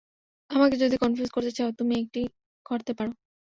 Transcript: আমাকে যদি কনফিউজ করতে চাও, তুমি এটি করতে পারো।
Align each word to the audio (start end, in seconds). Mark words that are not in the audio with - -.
আমাকে 0.49 0.75
যদি 0.83 0.95
কনফিউজ 0.97 1.29
করতে 1.31 1.51
চাও, 1.57 1.69
তুমি 1.79 1.93
এটি 2.01 2.21
করতে 2.65 2.91
পারো। 2.97 3.11